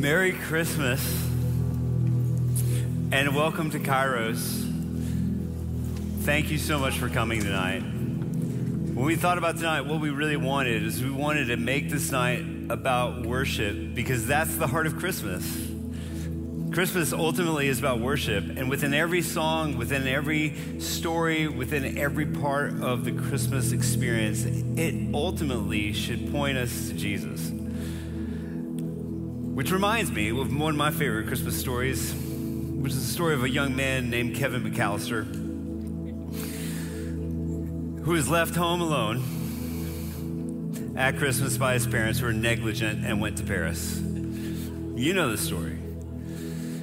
[0.00, 1.04] Merry Christmas
[3.12, 4.66] and welcome to Kairos.
[6.22, 7.80] Thank you so much for coming tonight.
[7.80, 12.10] When we thought about tonight, what we really wanted is we wanted to make this
[12.10, 15.44] night about worship because that's the heart of Christmas.
[16.72, 22.80] Christmas ultimately is about worship, and within every song, within every story, within every part
[22.80, 27.52] of the Christmas experience, it ultimately should point us to Jesus.
[29.60, 33.44] Which reminds me of one of my favorite Christmas stories, which is the story of
[33.44, 35.26] a young man named Kevin McAllister
[38.02, 43.36] who was left home alone at Christmas by his parents who were negligent and went
[43.36, 44.00] to Paris.
[44.00, 45.76] You know the story.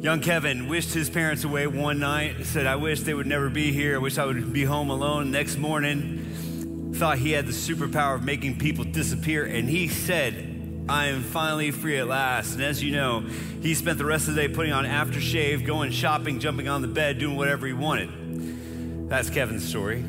[0.00, 3.72] Young Kevin wished his parents away one night, said, I wish they would never be
[3.72, 3.96] here.
[3.96, 5.32] I wish I would be home alone.
[5.32, 10.49] Next morning, thought he had the superpower of making people disappear, and he said,
[10.88, 12.54] I am finally free at last.
[12.54, 13.20] And as you know,
[13.62, 16.88] he spent the rest of the day putting on aftershave, going shopping, jumping on the
[16.88, 19.08] bed, doing whatever he wanted.
[19.08, 20.04] That's Kevin's story.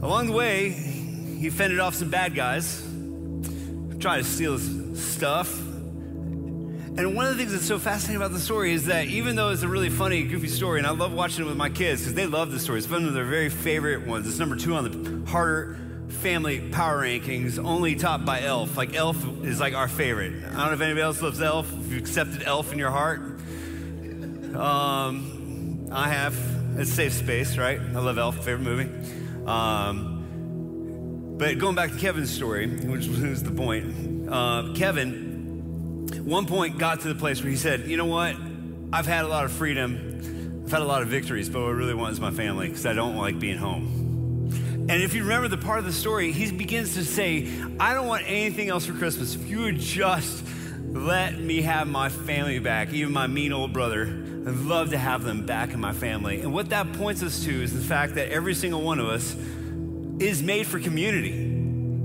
[0.00, 2.80] Along the way, he fended off some bad guys,
[3.98, 5.58] trying to steal his stuff.
[5.58, 9.50] And one of the things that's so fascinating about the story is that even though
[9.50, 12.14] it's a really funny, goofy story, and I love watching it with my kids because
[12.14, 14.26] they love the story, it's one of their very favorite ones.
[14.26, 14.84] It's number two on
[15.24, 18.76] the harder family power rankings, only topped by Elf.
[18.76, 20.32] Like Elf is like our favorite.
[20.44, 21.72] I don't know if anybody else loves Elf.
[21.80, 23.20] If you accepted Elf in your heart,
[24.54, 26.36] um, I have.
[26.76, 27.80] It's safe space, right?
[27.80, 28.88] I love Elf, favorite movie.
[29.46, 36.78] Um, but going back to Kevin's story, which was the point, uh, Kevin, one point
[36.78, 38.36] got to the place where he said, "You know what?
[38.92, 40.62] I've had a lot of freedom.
[40.64, 42.86] I've had a lot of victories, but what I really want is my family because
[42.86, 44.07] I don't like being home."
[44.88, 47.46] And if you remember the part of the story, he begins to say,
[47.78, 49.34] I don't want anything else for Christmas.
[49.34, 50.42] If you would just
[50.86, 55.24] let me have my family back, even my mean old brother, I'd love to have
[55.24, 56.40] them back in my family.
[56.40, 59.36] And what that points us to is the fact that every single one of us
[60.20, 61.44] is made for community.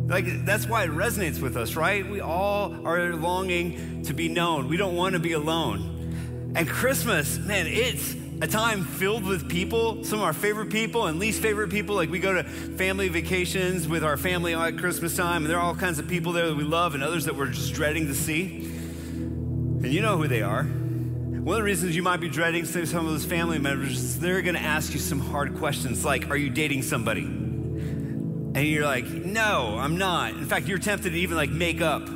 [0.07, 2.05] Like, that's why it resonates with us, right?
[2.05, 4.67] We all are longing to be known.
[4.67, 6.51] We don't want to be alone.
[6.53, 11.19] And Christmas, man, it's a time filled with people, some of our favorite people and
[11.19, 11.95] least favorite people.
[11.95, 15.63] Like we go to family vacations with our family at Christmas time, and there are
[15.63, 18.15] all kinds of people there that we love and others that we're just dreading to
[18.15, 18.65] see.
[18.65, 20.63] And you know who they are.
[20.63, 24.41] One of the reasons you might be dreading some of those family members is they're
[24.41, 27.23] going to ask you some hard questions like, Are you dating somebody?
[27.23, 30.31] And you're like, No, I'm not.
[30.31, 32.07] In fact, you're tempted to even like make up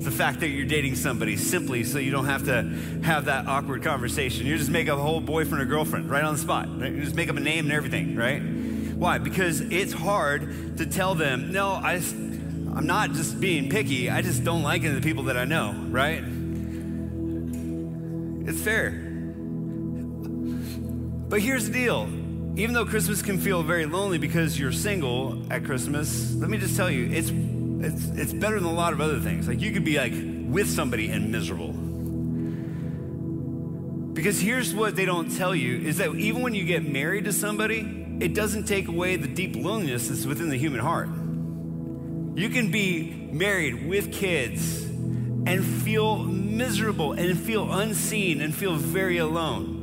[0.00, 2.62] the fact that you're dating somebody simply so you don't have to
[3.02, 4.46] have that awkward conversation.
[4.46, 6.68] You just make up a whole boyfriend or girlfriend right on the spot.
[6.80, 6.90] Right?
[6.90, 8.40] You just make up a name and everything, right?
[8.40, 9.18] Why?
[9.18, 14.08] Because it's hard to tell them, no, I, I'm not just being picky.
[14.08, 16.24] I just don't like any of the people that I know, right?
[18.48, 18.90] It's fair.
[21.28, 22.08] But here's the deal.
[22.56, 26.74] Even though Christmas can feel very lonely because you're single at Christmas, let me just
[26.76, 27.30] tell you, it's
[27.80, 29.48] it's, it's better than a lot of other things.
[29.48, 31.72] Like you could be like with somebody and miserable.
[34.12, 37.32] Because here's what they don't tell you is that even when you get married to
[37.32, 41.08] somebody, it doesn't take away the deep loneliness that's within the human heart.
[41.08, 49.18] You can be married with kids and feel miserable and feel unseen and feel very
[49.18, 49.79] alone.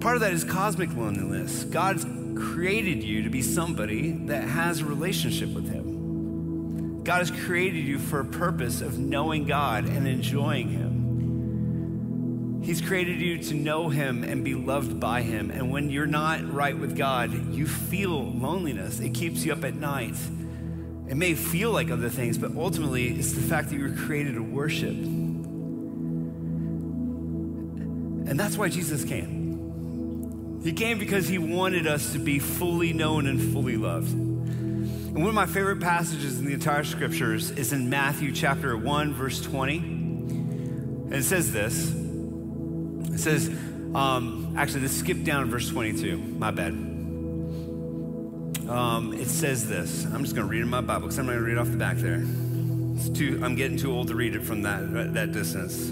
[0.00, 1.64] Part of that is cosmic loneliness.
[1.64, 7.02] God's created you to be somebody that has a relationship with Him.
[7.02, 12.62] God has created you for a purpose of knowing God and enjoying Him.
[12.62, 15.50] He's created you to know Him and be loved by Him.
[15.50, 19.00] And when you're not right with God, you feel loneliness.
[19.00, 20.16] It keeps you up at night.
[21.08, 24.34] It may feel like other things, but ultimately, it's the fact that you were created
[24.34, 24.90] to worship.
[28.28, 29.37] And that's why Jesus came.
[30.62, 34.12] He came because he wanted us to be fully known and fully loved.
[34.12, 39.14] And one of my favorite passages in the entire scriptures is in Matthew chapter 1,
[39.14, 39.78] verse 20.
[39.78, 41.94] And it says this
[43.12, 43.48] it says,
[43.94, 46.18] um, actually, let's skip down to verse 22.
[46.18, 46.72] My bad.
[48.68, 50.04] Um, it says this.
[50.04, 51.76] I'm just going to read in my Bible because I'm going to read off the
[51.76, 52.22] back there.
[52.94, 55.90] It's too, I'm getting too old to read it from that, that distance.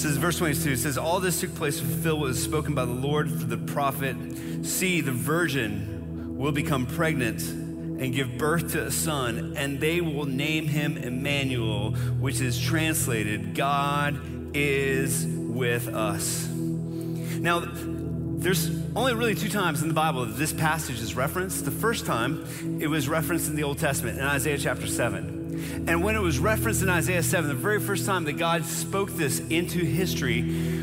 [0.00, 2.90] Says, verse 22 says, All this took place to fulfill what was spoken by the
[2.90, 4.16] Lord through the prophet.
[4.62, 10.24] See, the virgin will become pregnant and give birth to a son, and they will
[10.24, 14.18] name him Emmanuel, which is translated, God
[14.54, 16.48] is with us.
[16.48, 21.66] Now, there's only really two times in the Bible that this passage is referenced.
[21.66, 22.46] The first time,
[22.80, 25.39] it was referenced in the Old Testament in Isaiah chapter 7.
[25.86, 29.10] And when it was referenced in Isaiah 7, the very first time that God spoke
[29.12, 30.42] this into history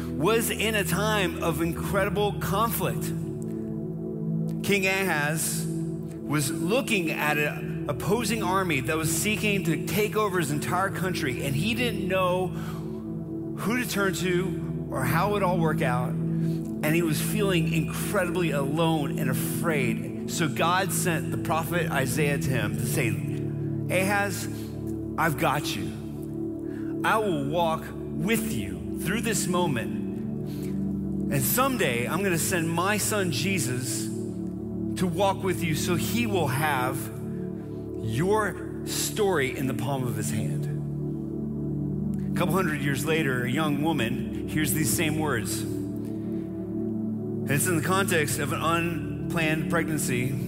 [0.10, 3.04] was in a time of incredible conflict.
[4.64, 10.52] King Ahaz was looking at an opposing army that was seeking to take over his
[10.52, 15.58] entire country, and he didn't know who to turn to or how it would all
[15.58, 16.10] work out.
[16.10, 20.30] And he was feeling incredibly alone and afraid.
[20.30, 23.08] So God sent the prophet Isaiah to him to say,
[23.90, 24.48] Ahaz,
[25.18, 27.02] I've got you.
[27.04, 31.31] I will walk with you through this moment.
[31.31, 36.28] And someday I'm going to send my son Jesus to walk with you so he
[36.28, 36.98] will have
[38.02, 38.56] your
[38.86, 40.66] story in the palm of his hand.
[42.34, 45.62] A couple hundred years later, a young woman hears these same words.
[45.62, 50.47] And it's in the context of an unplanned pregnancy.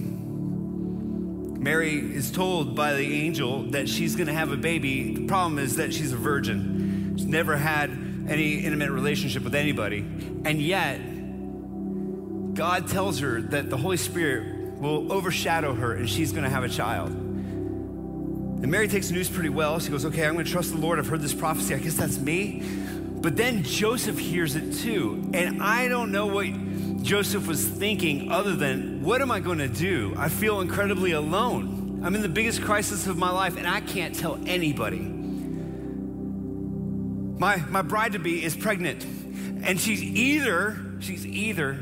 [1.60, 5.14] Mary is told by the angel that she's going to have a baby.
[5.14, 7.16] The problem is that she's a virgin.
[7.18, 9.98] She's never had any intimate relationship with anybody.
[9.98, 10.96] And yet,
[12.54, 16.64] God tells her that the Holy Spirit will overshadow her and she's going to have
[16.64, 17.10] a child.
[17.10, 19.78] And Mary takes the news pretty well.
[19.80, 20.98] She goes, Okay, I'm going to trust the Lord.
[20.98, 21.74] I've heard this prophecy.
[21.74, 22.62] I guess that's me.
[23.20, 25.30] But then Joseph hears it too.
[25.34, 26.46] And I don't know what
[27.02, 30.14] Joseph was thinking other than, What am I going to do?
[30.16, 32.02] I feel incredibly alone.
[32.02, 35.00] I'm in the biggest crisis of my life and I can't tell anybody.
[37.38, 39.04] My, my bride to be is pregnant.
[39.62, 41.78] And she's either, she's either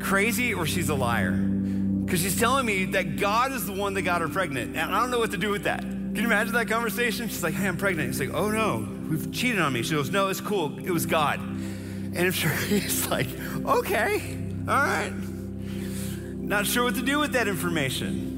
[0.00, 1.30] crazy or she's a liar.
[1.32, 4.76] Because she's telling me that God is the one that got her pregnant.
[4.76, 5.80] And I don't know what to do with that.
[5.80, 7.28] Can you imagine that conversation?
[7.28, 8.08] She's like, hey, I'm pregnant.
[8.08, 8.80] He's like, oh no,
[9.12, 9.82] we've cheated on me.
[9.82, 10.78] She goes, no, it's cool.
[10.78, 11.38] It was God.
[11.40, 13.28] And I'm sure he's like,
[13.64, 15.12] okay, all right.
[15.12, 18.30] Not sure what to do with that information.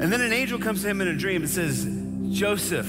[0.00, 1.86] And then an angel comes to him in a dream and says,
[2.30, 2.88] Joseph,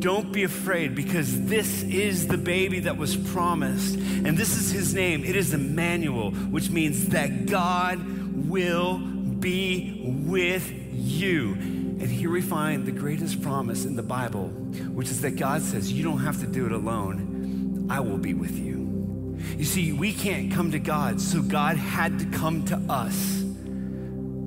[0.00, 3.94] don't be afraid because this is the baby that was promised.
[3.94, 5.24] And this is his name.
[5.24, 8.04] It is Emmanuel, which means that God
[8.48, 11.83] will be with you.
[12.04, 14.48] And here we find the greatest promise in the Bible,
[14.92, 17.86] which is that God says, You don't have to do it alone.
[17.88, 19.38] I will be with you.
[19.56, 23.42] You see, we can't come to God, so God had to come to us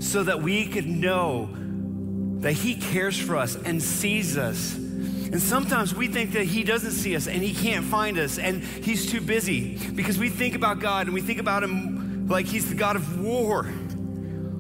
[0.08, 1.50] so that we could know
[2.42, 4.76] that He cares for us and sees us.
[4.76, 8.64] And sometimes we think that He doesn't see us and He can't find us and
[8.64, 12.70] He's too busy because we think about God and we think about Him like He's
[12.70, 13.68] the God of war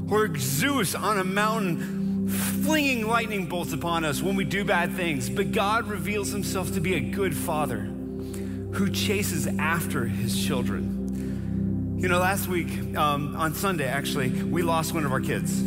[0.09, 5.29] or Zeus on a mountain flinging lightning bolts upon us when we do bad things.
[5.29, 11.97] But God reveals himself to be a good father who chases after his children.
[11.99, 15.63] You know, last week, um, on Sunday, actually, we lost one of our kids.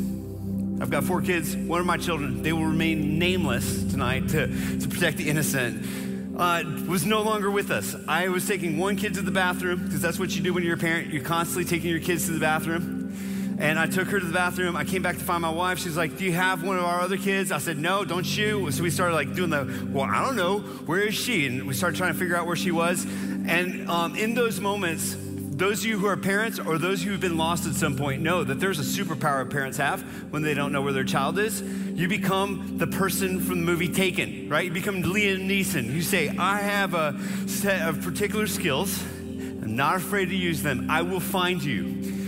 [0.81, 4.47] I've got four kids, one of my children, they will remain nameless tonight to,
[4.79, 5.85] to protect the innocent.
[6.39, 7.95] Uh, was no longer with us.
[8.09, 10.77] I was taking one kid to the bathroom because that's what you do when you're
[10.77, 11.13] a parent.
[11.13, 13.00] You're constantly taking your kids to the bathroom.
[13.61, 14.75] And I took her to the bathroom.
[14.75, 15.79] I came back to find my wife.
[15.79, 17.53] She's like, Do you have one of our other kids?
[17.53, 18.71] I said, No, don't you?
[18.71, 20.61] So we started like doing the, Well, I don't know.
[20.61, 21.47] Where is she?
[21.47, 23.05] And we started trying to figure out where she was.
[23.05, 25.15] And um, in those moments,
[25.61, 28.23] those of you who are parents or those who have been lost at some point
[28.23, 30.01] know that there's a superpower parents have
[30.33, 31.61] when they don't know where their child is.
[31.61, 34.65] You become the person from the movie Taken, right?
[34.65, 35.93] You become Liam Neeson.
[35.93, 39.03] You say, I have a set of particular skills.
[39.03, 40.91] I'm not afraid to use them.
[40.91, 42.20] I will find you.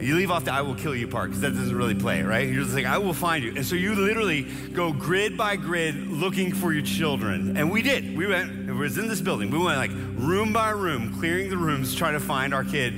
[0.00, 2.48] You leave off the I will kill you part because that doesn't really play, right?
[2.48, 3.54] You're just like, I will find you.
[3.56, 7.56] And so you literally go grid by grid looking for your children.
[7.56, 8.16] And we did.
[8.16, 9.50] We went, it was in this building.
[9.50, 12.94] We went like room by room, clearing the rooms, trying to find our kid.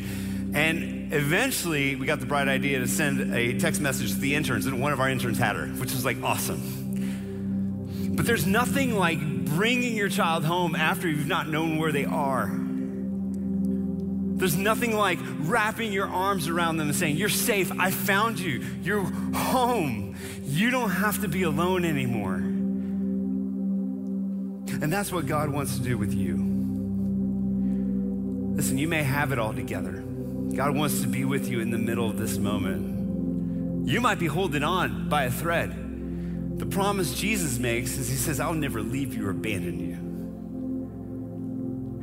[0.52, 4.66] And eventually we got the bright idea to send a text message to the interns,
[4.66, 8.10] and one of our interns had her, which was like awesome.
[8.16, 12.48] But there's nothing like bringing your child home after you've not known where they are.
[14.40, 17.70] There's nothing like wrapping your arms around them and saying, You're safe.
[17.78, 18.64] I found you.
[18.82, 20.16] You're home.
[20.44, 22.36] You don't have to be alone anymore.
[24.82, 26.36] And that's what God wants to do with you.
[28.56, 30.02] Listen, you may have it all together.
[30.54, 33.86] God wants to be with you in the middle of this moment.
[33.86, 36.58] You might be holding on by a thread.
[36.58, 40.09] The promise Jesus makes is He says, I'll never leave you or abandon you.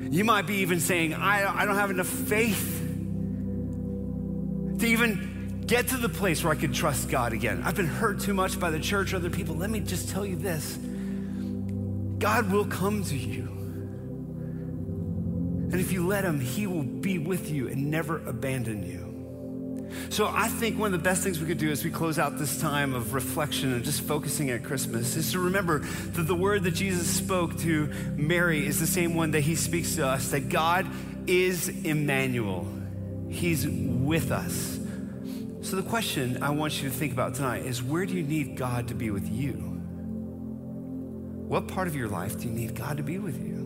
[0.09, 2.73] You might be even saying, I, I don't have enough faith
[4.79, 7.61] to even get to the place where I could trust God again.
[7.63, 9.55] I've been hurt too much by the church or other people.
[9.55, 10.77] Let me just tell you this
[12.19, 13.43] God will come to you.
[15.69, 19.16] And if you let Him, He will be with you and never abandon you.
[20.09, 22.37] So I think one of the best things we could do as we close out
[22.37, 26.63] this time of reflection and just focusing at Christmas is to remember that the word
[26.63, 30.49] that Jesus spoke to Mary is the same one that he speaks to us, that
[30.49, 30.87] God
[31.27, 32.67] is Emmanuel.
[33.29, 34.79] He's with us.
[35.61, 38.55] So the question I want you to think about tonight is where do you need
[38.55, 39.53] God to be with you?
[41.47, 43.57] What part of your life do you need God to be with you?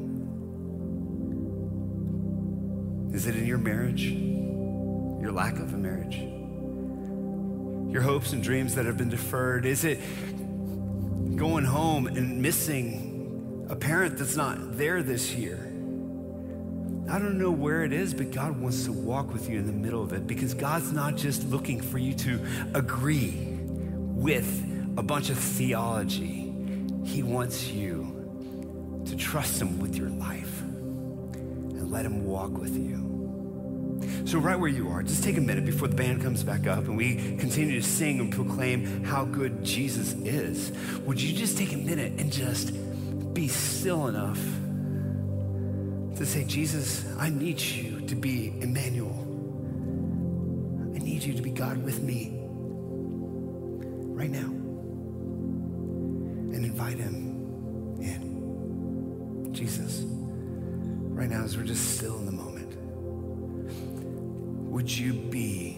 [3.13, 4.40] Is it in your marriage?
[5.21, 6.17] Your lack of a marriage?
[7.93, 9.67] Your hopes and dreams that have been deferred?
[9.67, 9.99] Is it
[11.35, 15.67] going home and missing a parent that's not there this year?
[17.07, 19.73] I don't know where it is, but God wants to walk with you in the
[19.73, 22.39] middle of it because God's not just looking for you to
[22.73, 24.47] agree with
[24.97, 26.51] a bunch of theology.
[27.03, 33.11] He wants you to trust Him with your life and let Him walk with you.
[34.25, 36.85] So, right where you are, just take a minute before the band comes back up
[36.85, 40.71] and we continue to sing and proclaim how good Jesus is.
[41.05, 42.73] Would you just take a minute and just
[43.33, 44.39] be still enough
[46.17, 49.27] to say, Jesus, I need you to be Emmanuel.
[50.95, 52.37] I need you to be God with me
[54.21, 54.51] right now.
[56.53, 59.51] And invite him in.
[59.51, 62.50] Jesus, right now, as we're just still in the moment,
[64.71, 65.75] would you be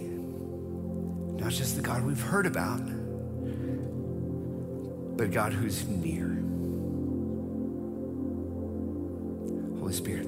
[1.40, 2.86] not just the God we've heard about,
[5.18, 6.28] but God who's near?
[9.80, 10.28] Holy Spirit,